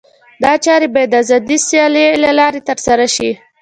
[0.43, 3.31] دا چارې باید د آزادې سیالۍ له لارې ترسره شي.